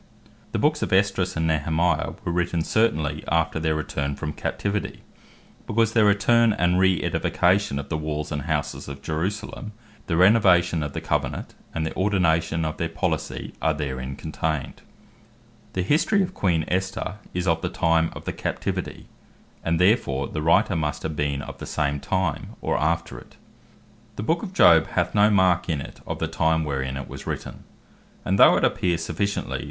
Ezra 0.01 0.19
And 0.19 0.33
Nehemiah 0.33 0.51
The 0.53 0.57
Books 0.59 0.81
of 0.81 0.91
Esdras 0.93 1.37
and 1.37 1.45
Nehemiah 1.47 2.11
were 2.25 2.31
written 2.31 2.63
certainly 2.63 3.23
after 3.27 3.59
their 3.59 3.75
return 3.75 4.15
from 4.15 4.33
captivity; 4.33 5.01
because 5.67 5.93
their 5.93 6.05
return, 6.05 6.55
the 6.57 6.75
re 6.75 6.99
edification 7.03 7.77
of 7.77 7.89
the 7.89 7.97
walls 7.97 8.31
and 8.31 8.41
houses 8.41 8.87
of 8.87 9.03
Jerusalem, 9.03 9.73
the 10.07 10.17
renovation 10.17 10.81
of 10.81 10.93
the 10.93 11.01
Covenant, 11.01 11.53
and 11.75 11.87
ordination 11.95 12.65
of 12.65 12.77
their 12.77 12.89
policy 12.89 13.53
are 13.61 13.75
therein 13.75 14.15
contained. 14.15 14.81
Esther 14.81 14.85
The 15.73 15.81
History 15.83 16.23
of 16.23 16.33
Queen 16.33 16.65
Esther 16.67 17.19
is 17.35 17.45
of 17.47 17.61
the 17.61 17.69
time 17.69 18.09
of 18.15 18.25
the 18.25 18.33
Captivity; 18.33 19.07
and 19.63 19.79
therefore 19.79 20.27
the 20.27 20.41
Writer 20.41 20.75
must 20.75 21.03
have 21.03 21.15
been 21.15 21.43
of 21.43 21.59
the 21.59 21.67
same 21.67 21.99
time, 21.99 22.55
or 22.59 22.75
after 22.75 23.19
it. 23.19 23.33
Job 23.33 23.37
The 24.15 24.23
Book 24.23 24.41
of 24.41 24.51
Job 24.53 24.87
hath 24.87 25.13
no 25.13 25.29
mark 25.29 25.69
in 25.69 25.79
it 25.79 26.01
of 26.07 26.17
the 26.17 26.27
time 26.27 26.63
wherein 26.63 26.97
it 26.97 27.07
was 27.07 27.27
written: 27.27 27.65
and 28.25 28.39
though 28.39 28.57
it 28.57 28.65
appear 28.65 28.97
sufficiently 28.97 29.19
(Exekiel 29.19 29.43
14.14, 29.43 29.43
and 29.43 29.49
James 29.49 29.59
5.11.) 29.59 29.59